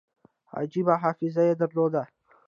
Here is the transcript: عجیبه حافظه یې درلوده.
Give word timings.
عجیبه 0.59 0.95
حافظه 1.03 1.41
یې 1.49 1.53
درلوده. 1.61 2.03